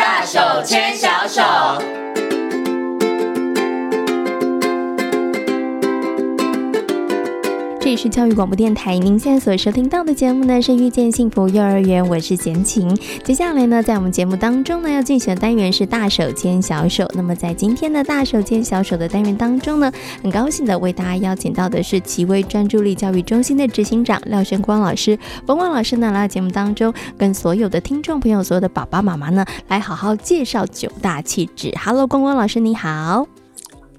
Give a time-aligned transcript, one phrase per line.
[0.00, 2.03] 大手牵小手。
[7.96, 12.92] 是教育广播电台，您现在所收听到的节目呢是遇见幸福幼儿园，我是简晴。
[13.22, 17.08] 接下来呢，在我们节目当中呢，要进行的单元是大手牵小手。
[17.14, 25.16] 那么在今天的大手牵小手的单元当中呢，很高兴的为大家邀请到的是奇威专注力教育中心的执行长廖笙光老师。
[25.46, 31.72] 光光老师呢来到节目当中，跟所有的听众朋友、所有的爸爸妈妈呢，来好好介绍九大气质。
[31.82, 33.33] Hello，光光老师你好。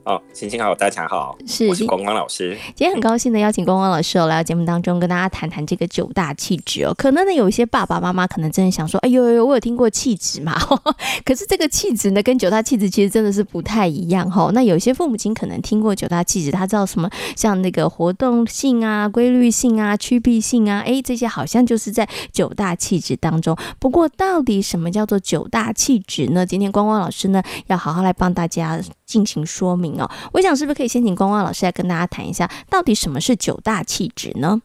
[0.05, 2.55] 哦，星星好，大家好，是，我是光光老师。
[2.76, 6.94] 今天很高兴的邀请光光老师哦，来到节目当中跟大家谈谈这个九大气质哦。
[6.94, 10.55] 可能呢，有一些爸爸妈妈可能真的想说，哎呦呦，我有听过气质嘛？
[11.26, 14.52] 可是这个气质呢，跟九大气质其实真的是不太一样哈。
[14.54, 23.58] 那有些父母亲可能听过九大气质，他知道什么像那个活动性啊、规律性啊、趋避性啊，哎，这些好像就是在九大气质当中。
[23.80, 26.45] 不过，到底什么叫做九大气质呢？
[26.45, 34.61] 今天光光老师呢，要好好来帮大家进行说明哦，我想是不是可以先请光光老师来跟大家谈一下，到底什么是九大气质呢？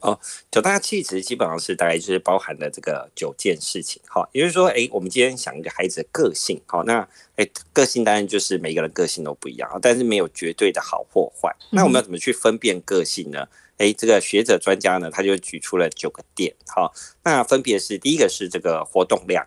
[0.00, 0.18] 哦，
[0.50, 11.54] 九大气质基本上是大概就是包含了这个九件事情，好，也就是说，哎，我们今天想一个孩子的个性，好，那哎，个性当然就是每个人个性都不一样，但是没有绝对的好或坏。
[11.70, 13.46] 那我们要怎么去分辨个性呢？
[13.76, 19.46] 哎，这个学者专家呢，他就举出了九个点，好，那分别是第一个是这个活动量，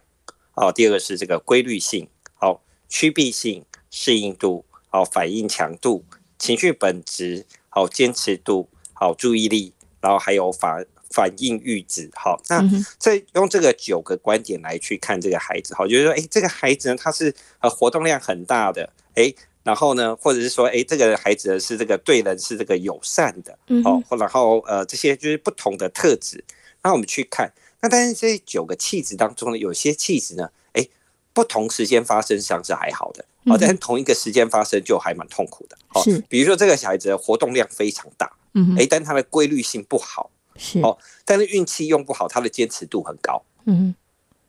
[0.51, 3.65] 好，第二个是这个规律性，好，趋避性。
[3.95, 6.03] 适应度，好，反应强度，
[6.39, 12.59] 情绪本质，好，坚持度，好，注意力，然后还有反反应阈值，好，那
[12.97, 26.43] 这用这个九个观点来去看这个孩子，好，就是说，哎，这个孩子呢，他是呃活动量很大的，哎，然后呢，或者是说，哎，这个孩子是这个对人是这个友善的，好，然后呃这些就是不同的特质，
[26.81, 30.87] 那我们去看，那但是这九个气质当中呢，有些气质呢，哎，
[31.31, 33.23] 不同时间发生上是还好的。
[33.45, 35.77] 哦，但同一个时间发生就还蛮痛苦的。
[35.89, 40.79] 哦，比如说这个小孩子的活动量非常大，嗯，哎，但他的规律性不好，是。
[40.79, 43.93] 哦，但是运气用不好，他的坚持度很高，嗯，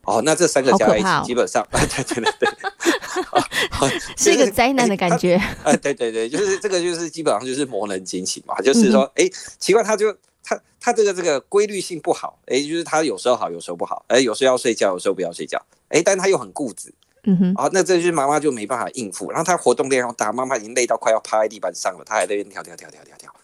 [0.02, 5.40] 哦，那这三个加在一起，基本上， 对对对对， 是一个灾难的感觉。
[5.64, 9.28] 哎，对对对，就是这个，就是基本上就是魔人惊醒嘛，就是说，哎，
[9.58, 16.94] 奇怪，他就他他这个这个规律性不好，哎，就是他有时候好，有时候不好，哎，有时候要睡觉，有时候不要睡觉，哎，但他又很固执。
[17.24, 23.34] 嗯哼，啊，那这些妈妈就没办法应付，然后他活动量又大，妈妈已经累到快要趴在地板上了，他还在那边跳跳跳跳跳跳。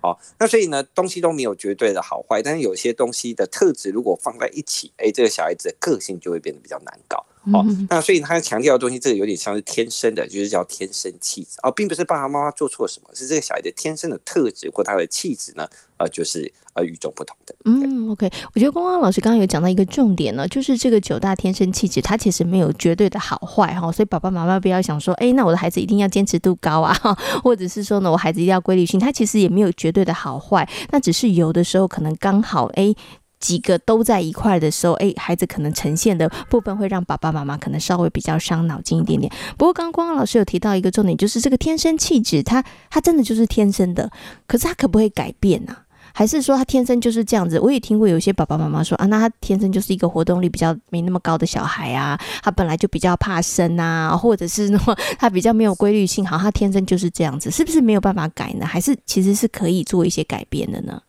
[0.00, 7.24] 好，那所以呢，东西都没有绝对的好坏，但是有些东西的特质如果放在一起，哎，这个小孩子的个性就会变得比较难搞。
[7.52, 15.68] 好，那所以他强调的东西，这个有点像是天生的，就是叫天生气质哦，并不是爸爸妈妈做错什么，是这个小孩的天生的特质或他的气质呢，
[15.98, 16.52] 呃，就是。
[16.76, 17.54] 呃，与众不同的。
[17.64, 26.94] 嗯，OK，我觉得光光老师刚刚有讲到一个重点呢，就是这个九大天生气质，它其实没有绝对的好坏哈，所以爸爸妈妈不要想说，哎，那我的孩子一定要坚持度高啊，
[27.42, 32.94] 或者是说呢，我孩子一定要规律性，他其实也没有绝对的好坏，那只是有的时候可能刚好哎
[33.38, 39.30] 几个都在一块的时候，哎，孩子可能呈现的部分会让爸爸妈妈可能稍微比较伤脑筋一点点。
[39.58, 44.10] 不过刚刚光光老师有提到一个重点，就是这个天生气质，他他真的就是天生的，
[44.46, 45.76] 可是他可不可以改变呢、
[46.12, 47.60] 还是说他天生就是这样子？
[47.60, 58.64] 我也听过有些爸爸妈妈说啊，那他天生就是一个活动力比较没那么高的小孩啊，他本来就比较怕生啊，或者是说他比较没有规律性，好，他天生就是这样子，是不是没有办法改呢？
[58.64, 61.02] 还是其实是可以做一些改变的呢？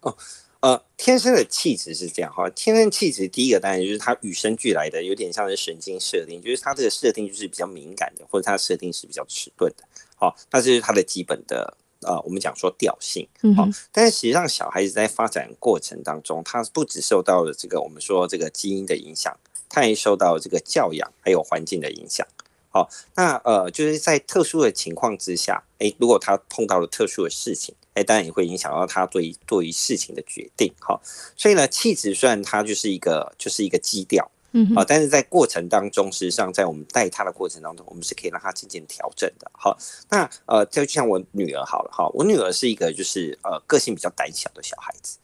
[0.00, 0.16] 哦，
[0.64, 9.84] 呃，天生的气质是这样哈，天生气质第一个当然就是他与生俱来的，有点像是神经设定，就是他这个设定就是比较敏感的，或者他设定是比较迟钝的，
[10.16, 11.76] 好，那这是他的基本的。
[12.06, 13.26] 呃，我们讲说调性，
[13.56, 19.34] 好，但是实际上小孩子在发展过程当中，他不只受到了这个我们说这个基因的影响，
[19.70, 22.26] 他也受到这个教养还有环境的影响。
[22.68, 30.72] 好，那呃，就是在特殊的情况之下，诶，如果他碰到了特殊的事情，诶，当然也会影响到他对于对于事情的决定。
[30.80, 31.00] 好，
[31.36, 34.30] 所以呢，气质虽然它就是一个就是一个基调。
[34.56, 39.50] 嗯，好，但是在过程当中，实际上在我们带他的过程当中，我们是可以让他渐渐调整的。
[39.52, 39.76] 好，
[40.10, 45.18] 那呃，就像我女儿好了，哈，我女儿是一个就是呃个性比较胆小的小孩子，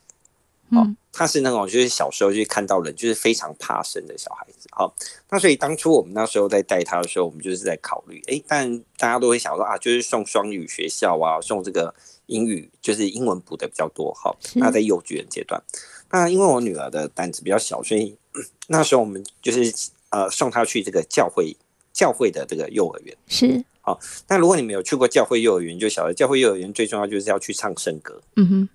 [0.71, 4.95] 好，她是那种就是小时候就看到人就是非常怕生的小孩子，好，
[5.31, 11.95] 那所以当初我们那时候在带他的时候，我们就是在考虑，哎，但大家都会想说啊，就是送双语学校啊，送这个
[12.27, 15.63] 英语就是英文补的比较多，好，那在幼稚园阶段，
[16.11, 18.17] 那因为我女儿的胆子比较小，所以。
[18.69, 21.57] 那时候我们就是呃送她去这个教会
[21.93, 23.99] 教会的这个幼儿园是好。
[24.29, 28.23] 那如果你没有去过教会幼儿园，就晓得教会幼儿园最重要就是要去唱圣歌。
[28.37, 28.69] 嗯哼，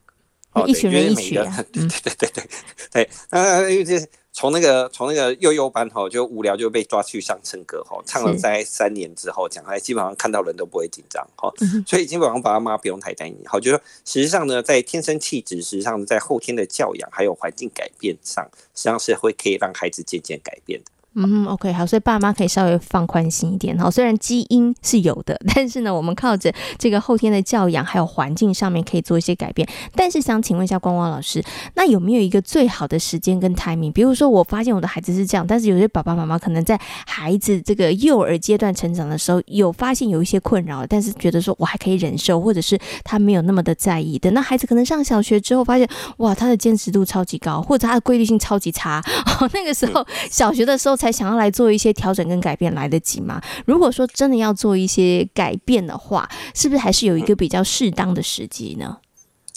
[0.56, 2.44] 好，一群人一起，对对对对对
[2.92, 3.10] 对。
[3.30, 4.00] 那因为这
[4.32, 11.54] 从那个从那个幼幼班吼，就无聊就被抓去上唱歌吼，唱了在三年之后，讲来基本上看到人都不会紧张吼，
[11.86, 13.38] 所以基本上爸爸妈妈不用太担心。
[13.46, 20.92] 好，就是说实际上呢，在天生气质，实际上在后天的教养还有环境改变上，实际上是会可以让孩子渐渐改变的。
[21.18, 23.90] 嗯，OK，好，所以爸妈可以稍微放宽心一点哈。
[23.90, 29.66] 虽然基因是有的， 但是呢，我们靠着这个后天的教养还有环境上面可以做一些改变。
[29.96, 31.42] 但是想请问一下光光老师，
[31.76, 33.94] 那有没有一个最好的时间跟 timing？
[33.94, 36.78] 比如说，我发现我的孩子是这样，但是有些爸爸妈妈可能在
[37.08, 44.20] 孩子这个幼儿阶段成长的时候，有发现有一些困扰，但是觉得说我还可以忍受，或者是他没有那么的在意。
[44.20, 49.02] 等到孩子可能上小学之后，发现哇，他的坚持度超级高，或者他的规律性超级差，
[49.40, 51.05] 哦，那个时候小学的时候才。
[51.06, 53.40] 才想要来做一些调整跟改变来得及吗？
[53.68, 58.98] 如果说真的要做一些改变的话，是不是还是有一个比较适当的时机呢？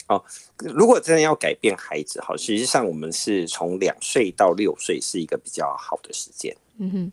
[0.09, 0.23] 哦，
[0.59, 6.55] 如果真的要改变孩子，好，实际上我们是从两岁到六岁是一个比较好的时间。
[6.77, 7.13] 嗯哼，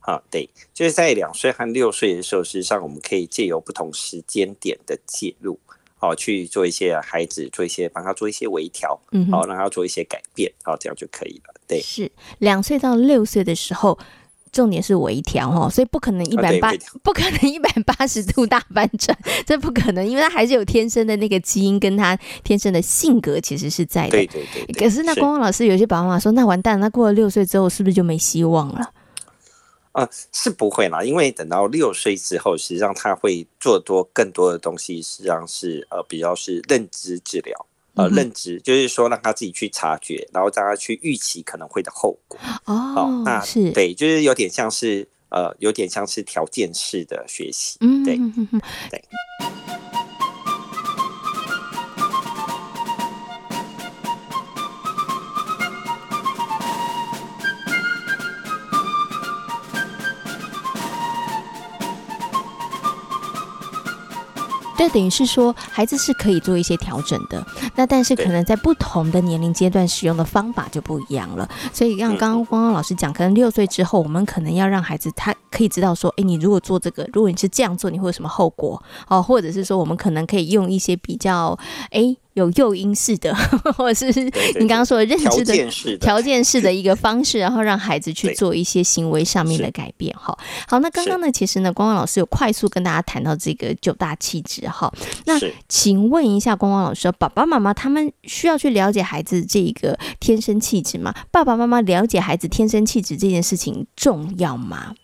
[0.00, 5.58] 啊，对，就是在两岁和六岁的时候，实际上我们可以借由不同时间点的介入。
[6.04, 11.54] 好，去做一些孩子，做一些帮他做一些微调，嗯，好，让他做一些改变，好，这样就可以了。
[11.66, 13.98] 对，是两岁到六岁的时候，
[14.52, 19.16] 重点是微调哦，所以不可能一百八，不可能一百八十度大翻转，
[19.46, 24.10] 这不可能，因为他还是有天生的那个基因，跟他天生的性格其实是在的。
[24.10, 24.84] 对对对，对。
[24.84, 28.90] 可是那光光老师，有些爸爸妈妈说，那完蛋，那过了六岁之后，是不是就没希望了？
[30.32, 42.38] 是不会啦，因为等到六岁之后，实际上他会做多更多的东西，实际上是呃比较是认知治疗，呃、嗯、认知就是说让他自己去察觉，然后让他去预期可能会的后果。
[42.64, 47.76] 哦，哦那是对，就是有点像是呃有点像是条件式的学习。
[47.80, 48.16] 嗯，对，
[48.90, 49.04] 对。
[64.84, 67.42] 这等于是说，孩子是可以做一些调整的，
[67.74, 71.48] 那但是可能在不同的年龄阶段使用的方法就不一样了。
[71.72, 78.82] 所以，像刚刚光光老师讲，可能六岁之后，我们可能要让孩子他可以知道说，哎，你如果做这个，如果你是这样做，你会有什么后果？
[79.08, 81.58] 哦，或者是说，我们可能可以用一些比较，
[81.90, 82.14] 哎。
[82.34, 83.34] 有诱因式的，
[83.76, 84.20] 或者是
[84.58, 85.54] 你刚刚说的认知的
[85.98, 90.14] 条件式的一个 方式，然后让孩子去做一些行为上面的改变。
[90.16, 90.36] 哈，
[90.68, 94.68] 好，那刚刚呢，其实呢，光光老师有快速跟大家谈到这个九大气质。
[94.68, 94.92] 哈，
[95.26, 95.38] 那
[95.68, 101.14] 请问一下，光光老师，爸爸妈妈他们需要去了解孩子这个天生气质吗？
[101.30, 104.94] 爸爸妈妈了解孩子天生气质这件事情重要吗？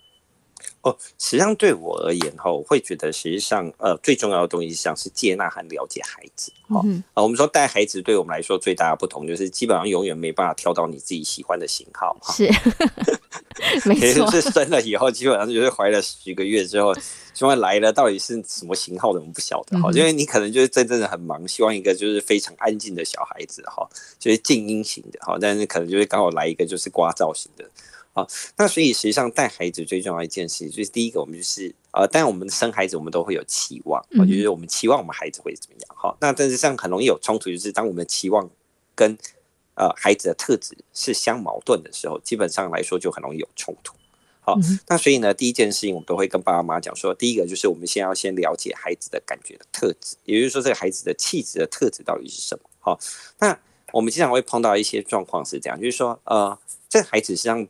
[0.82, 6.50] 哦，实际上对我而言哈，我会觉得实际上呃最重要的东西实际上是接纳和了解孩子。
[6.68, 12.16] 哦、嗯，啊，我们说带孩子对我们来说最大的不同就是基本上永远没办法挑到你自己喜欢的型号。
[12.32, 12.48] 是，
[13.84, 14.30] 没错。
[14.30, 16.94] 是生了以后，基本上就是怀了几个月之后，
[17.34, 19.94] 希望来了到底是什么型号的，我们不晓得哈、嗯。
[19.94, 23.86] 因为你可能就是真正的很忙，希望一个就是非常安静的小孩子哈，
[24.18, 27.68] 就是静音型的哈，但是可能就是刚好来一个就是刮噪型的。
[28.12, 28.26] 好，
[28.56, 35.94] 那所以实际上带孩子最重要一件事，就是第一个，我们就是呃，但我们生孩子，我们都会有期望，我觉得我们期望我们孩子会怎么样？
[35.96, 38.50] 好，那但是这样很容易有冲突，就是当我们的期望
[38.96, 39.16] 跟
[39.74, 43.94] 呃孩子的特质是相矛盾的时候，基本上来说就很容易有冲突。
[44.40, 44.58] 好，
[44.88, 52.68] 那所以呢，第一件事情我们都会跟爸爸妈妈讲说，第一个就是我们先要先了解孩子的感觉的特质，也就是说这个孩子的气质的特质到底是什么？
[52.80, 52.98] 好，
[53.38, 53.56] 那
[53.92, 56.58] 我们经常会碰到一些状况是这样，就是说呃，
[56.88, 57.68] 这个孩子实际上。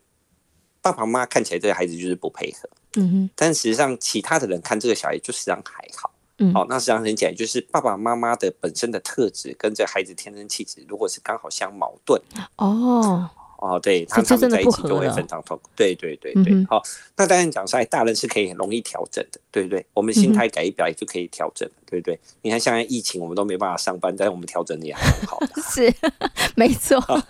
[0.83, 12.21] 爸爸妈妈看起来这个孩子就是不配合，嗯哼，但实际上其他的人看这个小孩就实际上还好，嗯，好，那实际上很简单，就是爸爸妈妈的本身的特质跟这孩子天生气质，如果是刚好相矛盾，
[12.57, 13.31] 哦。
[13.61, 15.69] 哦，对，他们他们在一起就会非常痛苦。
[15.76, 16.83] 对对对对，好、嗯哦，
[17.17, 19.85] 那当然讲出来，大人是可以很容易调整的，对不对？
[19.93, 22.19] 我们心态改一改就可以调整、嗯，对不对？
[22.40, 25.38] 你看，现在疫情我们都没办法上班，但是我们调整的也很好。
[25.71, 25.93] 是，
[26.57, 27.23] 没错、哦。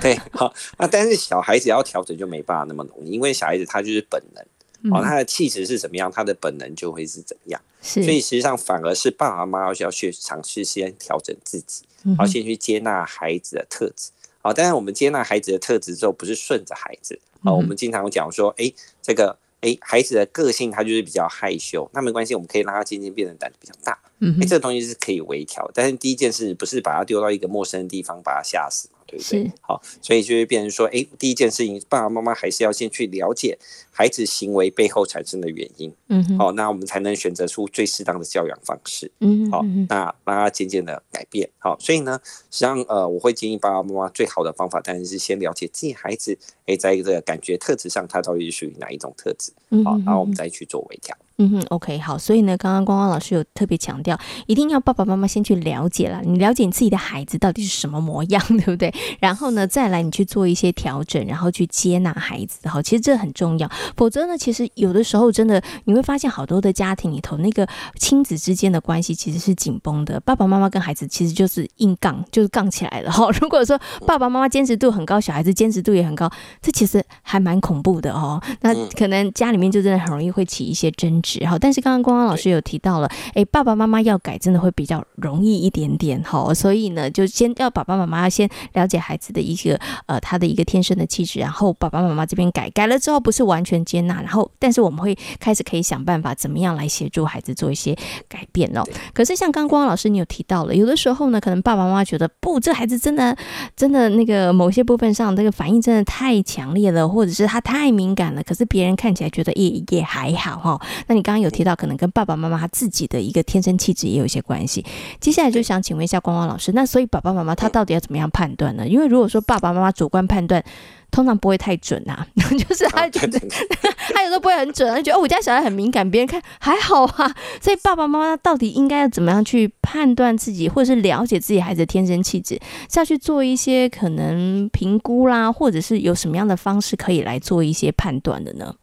[0.00, 7.60] 对，好、哦，那但是小孩子要调整就没办法那么容易，因为小孩子他就是本能，哦，他的气质是怎么样，他的本能就会是怎么样。
[7.80, 14.10] 是，所以实际上反而是爸爸妈妈要去尝试先调整自己，然后先去接纳孩子的特质。
[14.46, 17.18] 好，但是我们接纳孩子的特质之后，不是顺着孩子。
[17.42, 18.72] 好，我们经常讲说，哎，
[19.02, 23.98] 这个，哎，孩子的个性他就是比较害羞，那没关系，我们可以让他渐渐变得胆子比较大。
[24.20, 25.68] 嗯，哎，这个东西是可以微调。
[25.74, 29.52] 但是第一件事不是把他丢到一个陌生的地方把他吓死，对不对？
[29.60, 33.58] 好，所以就会变成说，哎，第一件事情，爸爸妈妈还是要先去了解
[33.90, 35.92] 孩子行为背后产生的原因。
[36.08, 39.10] 嗯，好，那我们才能选择出最适当的教养方式。
[39.20, 41.48] 嗯，好，那让他渐渐的改变。
[41.58, 42.20] 好，所以呢，
[42.50, 46.36] 实际上呃，我会建议爸爸妈妈最好的方法，当然是先了解自己孩子，
[46.66, 49.52] 哎，在一个感觉特质上，他到底是属于哪一种特质。
[49.84, 51.16] 好，然后我们再去做微调。
[51.38, 58.92] 嗯哼，OK，好，所以呢，刚刚光光老师有特别强调，一定要爸爸妈妈先去了解了，你了解你自己的孩子到底是什么模样， 对不对？
[59.20, 63.70] 然后呢，再来你去做一些调整，然后去接纳孩子，好，其实这很重要。
[63.98, 73.12] 否则呢，其实有的时候真的你会发现，好多的家庭里头，那个亲子之间的关系其实是紧绷的，爸爸妈妈跟孩子其实就是硬杠，就是杠起来了。
[73.12, 76.30] 哈， 如果说爸爸妈妈坚持度很高，小孩子坚持度也很高，
[76.62, 78.42] 这其实还蛮恐怖的哦。
[78.62, 81.44] 那可能家里面就真的很容易会起一些争执。
[81.46, 86.22] 好，但是刚刚光光老师有提到了，哎，爸爸妈妈要改，真的会比较容易一点点。
[86.22, 97.96] 哈，所以呢，就先要爸爸妈妈要先了解孩子的一个呃他的一个天生的气质，然后爸爸妈妈这边改，改了之后不是完全接纳，然后但是我们会开始可以想办法怎么样来协助孩子做一些
[98.28, 98.84] 改变哦。
[99.12, 103.36] 可是像刚刚光光老师你有提到了，有的时候呢，可能爸爸妈妈觉得不，这孩子真的
[103.74, 110.80] 真的那个某些部分上这个反应真的太强烈了，或者是他太敏感了，可是别人看起来觉得也也还好哈。
[111.08, 114.84] 那你刚刚有提到，可能跟爸爸妈妈他自己的一个天生气质也有一些关系。
[115.20, 118.86] 接下来就想请问一下光光老师，那所以爸爸妈妈他到底要怎么样判断呢？
[118.86, 120.62] 因为如果说爸爸妈妈主观判断，
[121.10, 123.38] 通常不会太准啊， 就是他觉得
[124.12, 127.34] 他有时候不会很准，他觉得哦，我家小孩很敏感，别人看还好啊。
[127.60, 138.74] 所以爸爸妈妈到底应该要怎么样去判断自己，或者是了解自己孩子的天生气质，是要去做一些可能评估啦，或者是有什么样的方式可以来做一些判断的呢？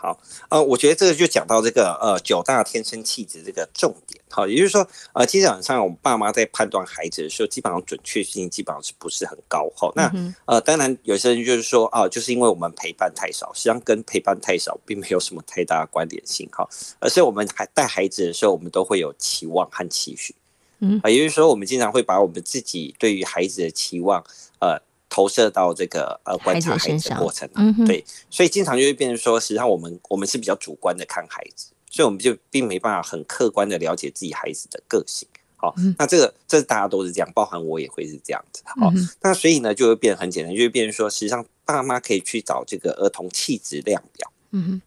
[0.00, 9.70] 好，呃，我觉得这个就讲到这个呃九大天生气质这个重点，好，也就是说，呃，基本上我们爸妈在判断孩子的时候，基本上准确性基本上是不是很高？
[9.76, 10.10] 好，那
[10.46, 16.66] 呃，当然有些人就是说啊、呃，就是因为我们陪伴太少，实际上跟陪伴太少并没有什么太大的关联性，哈，
[16.98, 20.34] 而是我们还带孩子的时候，我们都会有期望和期许，
[20.78, 24.24] 嗯，啊，也就是说，我们经常会把我们自己对于孩子的期望，
[24.60, 24.80] 呃。
[25.10, 35.28] 投射到这个呃观察孩子的过程，嗯，对，所以经常就会变成说，实际上我们我们是比较主观的看孩子，所以我们就并没办法很客观的了解自己孩子的个性。
[35.56, 38.62] 好，那这个这大家都是这样，包含我也会是这样子。
[38.64, 38.90] 好，
[39.20, 44.82] 那所以呢，就会变得很简单，就会变成说，实际上爸妈可以去找这个儿童气质量表，嗯哼，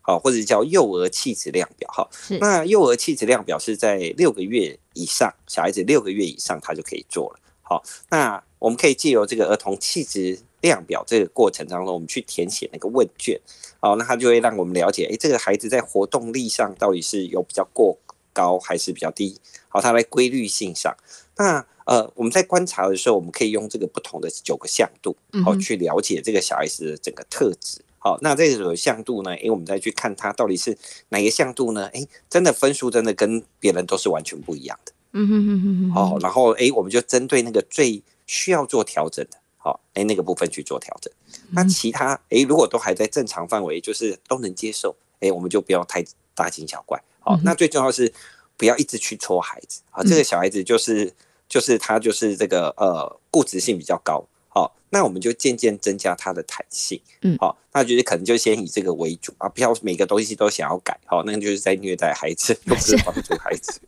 [0.00, 1.88] 好，或者叫幼儿气质量表。
[1.92, 7.38] 好，那幼儿气质量表是在六个月以上，小孩子六个月以上他就可以做了。
[7.62, 8.42] 好，那。
[8.58, 13.40] 我们可以借由这个儿童气质量表这个过程当中，我们去填写那个问卷，
[13.80, 17.98] 哦，那它就会让我们了解，诶，这个孩子在活动力上到底是有比较过
[18.32, 19.38] 高还是比较低？
[19.68, 20.96] 好，他在规律性上，
[21.36, 27.82] 那呃，我们在观察的时候，我们可以用这个不同的九个向度，好，去了解这个小孩子的整个特质。
[27.98, 30.76] 好，那这个向度呢，诶，我们再去看他到底是
[31.10, 31.86] 哪个向度呢？
[31.88, 34.92] 诶，真的分数真的跟别人都是完全不一样的。
[35.12, 35.92] 嗯哼哼哼哼。
[35.92, 41.12] 好，然后诶，我们就针对那个最需要做调整的，好，哎，那个部分去做调整。
[41.50, 46.04] 那其他，哎，如果都还在正常范围，就是都能接受，哎，我们就不要太
[46.34, 47.00] 大惊小怪。
[47.20, 48.12] 好，那最重要是
[48.56, 50.02] 不要一直去戳孩子啊。
[50.02, 51.12] 这个小孩子就是
[51.48, 54.26] 就是他就是这个呃固执性比较高。
[54.48, 57.00] 好，那我们就渐渐增加他的弹性。
[57.22, 60.98] 嗯，好，那就是可能就先以这个为主啊，不要每个东西都想要改。
[61.04, 63.80] 好，那就是在虐待孩子， 又不是帮助孩子。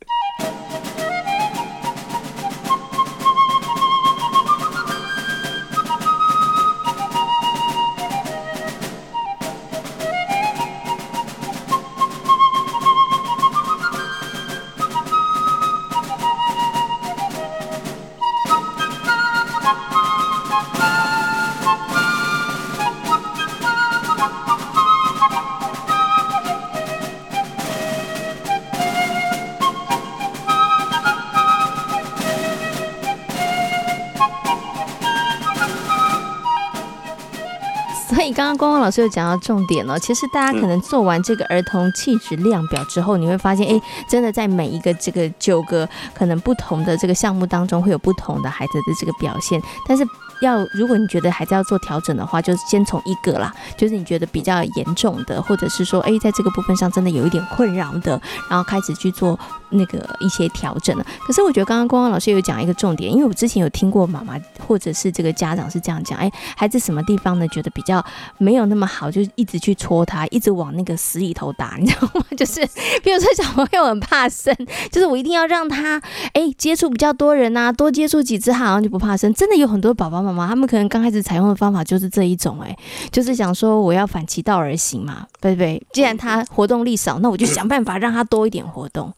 [38.38, 49.60] 刚刚光光老师有讲到重点了，其实大家可能做完这个儿童气质量表之后，你会发现，哎，真的在每一个这个九个可能不同的这个项目当中，会有不同的孩子的这个表现。
[49.88, 50.06] 但是
[50.40, 59.36] 要如果你觉得孩子要做调整的话，就先从一个啦，就是你觉得比较严重的，或者是说，哎，在这个部分上真的有一点困扰的，然后开始去做。
[59.70, 61.04] 那个一些调整了。
[61.26, 64.34] 可是我觉得刚刚光光老师有讲一个重点，因为我之前有听过妈妈
[64.66, 68.04] 或者是这个家长是这样讲，哎，孩子什么地方呢觉得比较
[68.38, 72.24] 没有那么好，就一直去戳他，一直往那个死里头打，你知道吗？
[72.36, 72.60] 就是
[73.02, 74.54] 比如说小朋友很怕生，
[74.90, 76.00] 就是我一定要让他
[76.32, 79.32] 哎接触比较多人啊，多接触几次，他好像就不怕生。
[79.34, 82.76] 真的有很多爸爸妈妈，他们可能刚开始采用的方法就是这一种，哎，
[83.10, 85.82] 就是想说我要反其道而行嘛，对不对？
[85.92, 89.12] 既然他活动力少，那我就想办法让他多一点活动。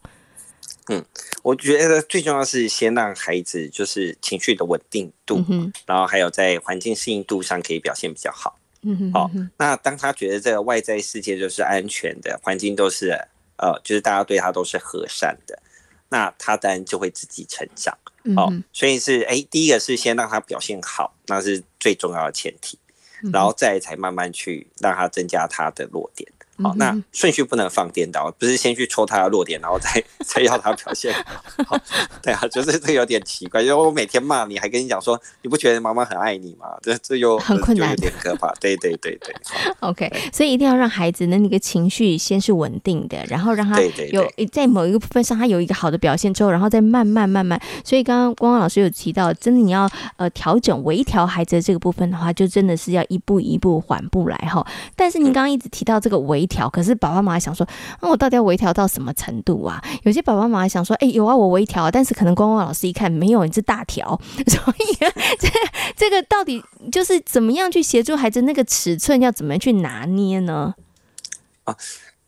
[0.91, 1.05] 嗯，
[1.41, 8.59] 我觉得最重要是先让孩子就是情绪的稳定度，嗯、然后还有在环境适应度上可以表现比较好。
[8.81, 13.17] 嗯哼，好、哦，那当他觉得这个外在世界就是安全的，环境都是
[13.57, 15.57] 呃，就是大家对他都是和善的，
[16.09, 17.97] 那他当然就会自己成长。
[18.35, 22.77] 好、哦，所以是哎，第一个是先让他表现好，那是最重要的前提，
[23.31, 26.29] 然后再才慢慢去让他增加他的弱点。
[26.61, 31.13] 好，那顺序不能放颠倒，不是先去戳他的弱点，然后再 再要他表现
[31.65, 31.77] 好。
[32.21, 36.67] 对啊，就是这有点奇怪，因为我每天骂你，还跟你讲说，你不觉得妈妈很爱你吗？
[36.81, 38.53] 这这又很困难，有点可怕。
[38.61, 39.33] 对对对对。
[39.79, 47.59] OK，所以一定要让孩子的那个情绪先是稳定的，然后让他有在某一个部分上他有一个好的表现之后，然后再慢慢慢慢。
[47.83, 54.65] 所以刚刚光光老师有提到，真的你要呃调整微调孩子的这个部分的话，就真的是要一步一步缓步来哈。
[54.95, 56.47] 但是您刚刚一直提到这个微。
[56.51, 57.65] 调，可是爸爸妈妈想说，
[58.01, 59.81] 那、我到底要微调到什么程度啊？
[60.03, 64.95] 有些爸爸妈妈想说，哎、有啊，我微调，但是可能光光老师一看没有，你是大调， 所以
[65.39, 65.49] 这
[65.95, 70.75] 这个到底就是怎么样去协助孩子那个尺寸要怎么去拿捏呢？
[71.63, 71.75] 啊，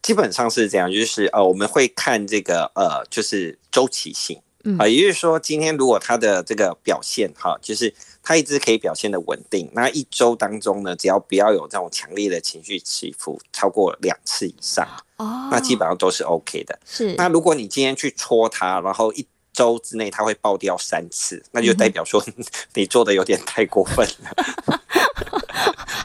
[0.02, 4.40] 基本上是这样，就是呃，我们会看这个呃，就是周期性，
[4.78, 7.94] 啊，也就是说，今天如果他的这个表现哈，就是。
[8.26, 16.80] 他一直可以表现的稳定，那一周当中呢，只要不要有这种强烈的情绪起伏超过两次以上，哦，那基本上都是 OK 的。
[16.86, 22.24] 是，那如果你今天去戳他，然后一周之内他会爆掉三次，那就代表说
[22.76, 24.80] 你做的有点太过分了。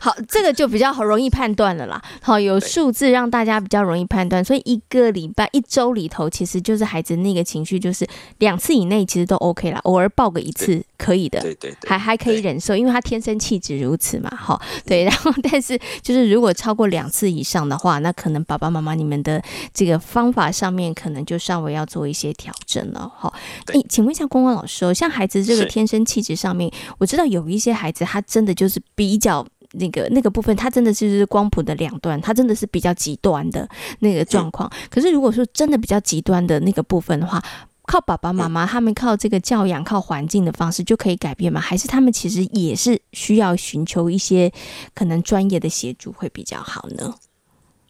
[0.09, 2.01] 好，这个就比较好容易判断了啦。
[2.23, 8.07] 好，有数字让大家比较容易判断，所以一个礼拜、一周里头，其实就是孩子那个情绪，就是
[8.39, 14.31] 两次以内其实都 OK 啦，偶尔爆个一次可以的，对对对，还还可以忍受，因为他天生气质如此嘛。
[14.35, 19.43] 好，对， 然后但是就是如果超过两次以上的话，那可能爸爸妈妈你们的
[19.75, 23.13] 这个方法上面可能就稍微要做一些调整了。
[23.15, 23.35] 好，
[23.75, 29.47] 诶，请问一下光光老师哦，像孩子这个天生气质上面，我知道有一些孩子他真的就是比较。
[29.73, 33.69] 那个那个部分，它真的就是光谱的两端，它真的是比较极端的
[34.01, 34.71] 那个状况。
[34.91, 37.43] 可是如果说真的比较极端的那个部分的话，
[37.87, 41.61] 靠爸爸妈妈他们靠这个教养、靠环境的方式就可以改变吗？
[41.61, 44.53] 还是他们其实也是需要寻求一些
[44.95, 47.15] 可能专业的协助会比较好呢？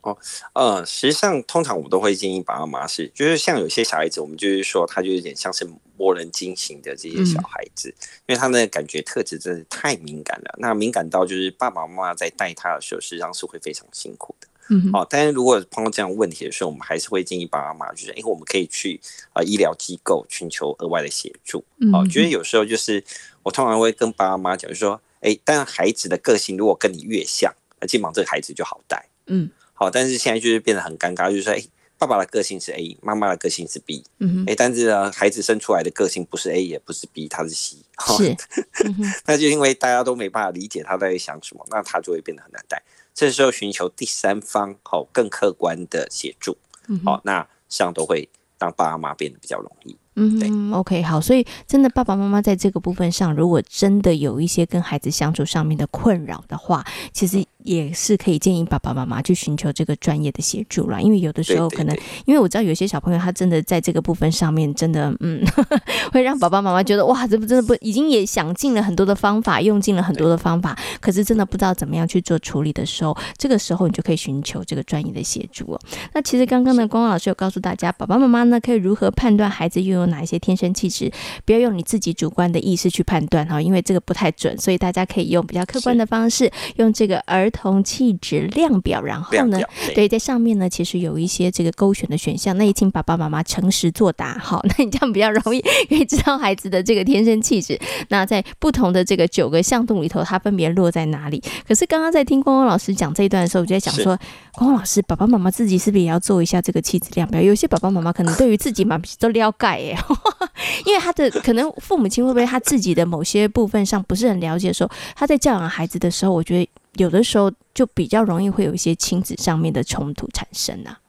[0.09, 0.18] 哦，
[0.55, 14.49] 呃，实际上通常我们都会建议爸爸妈妈是，就是像有些小孩子，我们就是说他就有点像是磨人精型的这些小孩子，嗯、因为他的感觉特质真的太敏感了，那敏感到就是爸爸妈妈在带他的时候，实际上是会非常辛苦的。
[14.71, 21.64] 嗯，哦，但是如果碰到这样问题的时候，我们还是会建议爸爸妈妈，就是，哎，我们可以去啊、呃、医疗机构寻求额外的协助。
[21.90, 23.03] 哦，觉得有时候就是
[23.42, 29.09] 我通常会跟爸爸妈妈讲，就说，哎，但孩子的个性如果跟你越像，那基本上这个孩子就好带。
[29.29, 29.51] 嗯。
[29.79, 31.62] 好，但是现在就是变得很尴尬，就是说，哎，
[31.97, 37.77] 爸爸的个性是 A，妈妈的个性是 B，嗯哼，哎，但是呢，孩子生出来的个性不是 A，也不是 B，他是 C，
[38.17, 38.37] 是，
[38.85, 42.83] 嗯、 那就因为大家都没办法理解他在想什么，那他就会变得很难带。
[43.14, 46.57] 这时候寻求第三方，好，更客观的协助，
[46.88, 49.97] 嗯哼，好，那这样都会让爸妈变得比较容易。
[50.21, 60.99] 嗯对，OK，好，所以真的爸爸妈妈在这个部分上，如果真的有一些跟孩子相处上面的困扰的话，其实也是可以建议爸爸妈妈去寻求这个专业的协助啦。
[60.99, 65.45] 因为有的时候可能，因为我知道有些小朋友他真的在这个部分上面真的，嗯，
[66.11, 75.81] 会让爸爸妈妈觉得哇，这不真的不已经也想尽了很多的方法，用尽了很多的方法，可是真的不知道怎么样去做处理的时候，这个时候你就可以寻求这个专业的协助了。
[76.15, 81.13] 那其实刚刚呢，光光老师有告诉大家，爸爸妈妈呢可以如何判断孩子拥有哪一些天生气质，
[81.45, 89.61] 不要用你自己主观的意识去判断哈，因为这个不太准，所以大家可以用比较客观的方式，用这个儿童气质量表，然后呢，
[89.94, 97.79] 对，在上面呢，其实有一些这个勾选的选项，那也请爸爸妈妈诚实作答，好， 那你这样比较容易可以知道孩子的这个天生气质。
[98.09, 101.42] 那在不同的这个九个项目里头，它分别落在哪里？
[101.66, 104.16] 可是刚刚在听光光老师讲这一段的时候，我就在想说，
[104.53, 107.40] 光光老师，爸爸妈妈自己是不是也要做一下这个气质量表？
[107.40, 109.99] 有些爸爸妈妈可能对于自己嘛都了解耶。
[110.87, 116.68] 因为他的可能父母亲会不会他自己的某些部分上不是很了解的时候，他在教养孩子的时候，我觉得
[116.99, 121.01] 有的时候就比较容易会有一些亲子上面的冲突产生啊。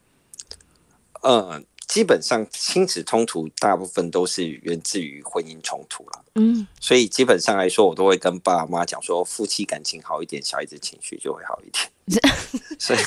[1.22, 6.24] 呃，基本上亲子冲突大部分都是源自于婚姻冲突了。
[6.36, 11.92] 嗯，所以基本上来说，我都会跟爸爸妈妈讲说，夫妻感情好一点，小孩子情绪就会好一点。
[12.80, 13.00] 所以，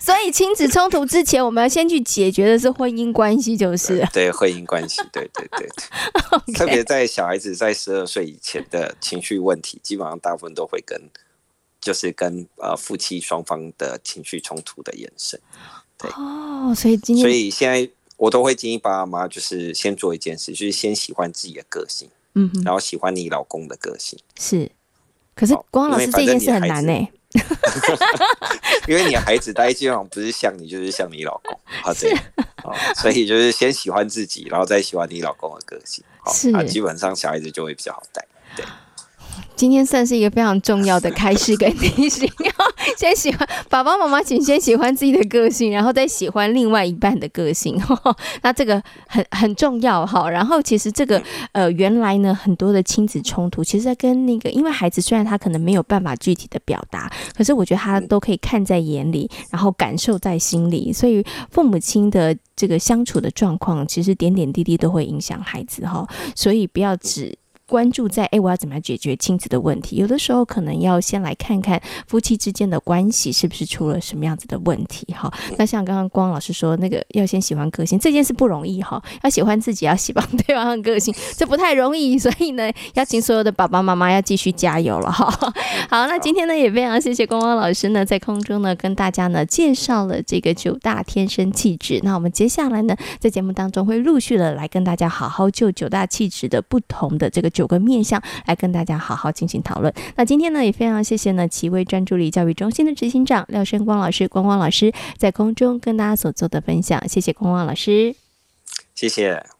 [0.00, 5.66] 所以亲子冲突之前，我们要先去解决的是婚姻关系，就是 对婚姻关系，对对对
[6.54, 11.00] 特别在小孩子在十二岁以前的情绪问题，基本上大部分都会跟，
[11.80, 15.40] 就是跟呃夫妻双方的情绪冲突的延伸。
[15.98, 24.18] 对哦，所以今天，所以现在我都会建议爸爸妈妈，就是先做一件事，就是先喜欢自己的个性，嗯，然后喜欢你老公的个性。
[24.38, 24.70] 是，
[25.34, 27.12] 可是光老师这件事很难呢、欸。
[28.88, 32.12] 因为你的孩子，待基本上不是像你，就是像你老公啊，对，
[32.96, 38.64] 所以就是先喜欢自己，然后再喜欢你老公的个性，好，那基本上小孩子就会比较好带，对。
[39.56, 42.26] 今天算是一个非常重要的开始跟提醒，
[42.96, 47.78] 先喜欢爸爸妈妈，请先喜欢自己的个性，然后再喜欢另外一半的个性。
[48.40, 50.30] 那这个很很重要哈。
[50.30, 60.90] 然后其实这个呃，原来呢很多的亲子冲突，其实在跟那个，因为孩子虽然他可能没有办法具体的表达，可是我觉得他都可以看在眼里，然后感受在心里。
[60.90, 66.08] 所以父母亲的这个相处的状况，其实点点滴滴都会影响孩子哈。
[66.34, 67.36] 所以不要只。
[67.70, 69.94] 关注在哎，我要怎么样解决亲子的问题？
[69.94, 75.32] 有的时候可能要先来看看夫妻之间的关系是不是出了什么样子的问题哈。
[75.56, 82.18] 那像刚刚光老师说那个要先喜欢个性这件事不容易哈， 要喜欢自己，要喜欢对方的个性， 这不太容易。
[82.18, 85.30] 所以呢，邀请所有的爸爸妈妈要继续加油了哈。
[85.88, 92.00] 好，那今天呢也非常谢谢光光老师呢在空中呢跟大家呢介绍了这个九大天生气质。
[92.02, 97.59] 那我们接下来呢在节目当中会陆续的来跟大家好好就九大气质的不同的这个。
[97.60, 99.92] 九个面向来跟大家好好进行讨论。
[100.16, 107.06] 那今天呢，也非常谢谢呢奇威专注力教育中心的执行长廖生光老师，光光老师在空中跟大家所做的分享。
[107.06, 108.14] 谢谢光光老师，
[108.94, 109.59] 谢谢。